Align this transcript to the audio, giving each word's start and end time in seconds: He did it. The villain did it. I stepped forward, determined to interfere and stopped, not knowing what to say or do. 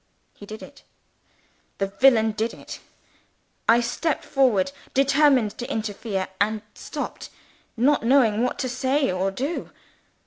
He 0.33 0.47
did 0.47 0.63
it. 0.63 0.81
The 1.77 1.85
villain 1.85 2.31
did 2.31 2.55
it. 2.55 2.79
I 3.69 3.81
stepped 3.81 4.25
forward, 4.25 4.71
determined 4.95 5.55
to 5.59 5.69
interfere 5.71 6.27
and 6.39 6.63
stopped, 6.73 7.29
not 7.77 8.01
knowing 8.03 8.41
what 8.41 8.57
to 8.65 8.67
say 8.67 9.11
or 9.11 9.29
do. 9.29 9.69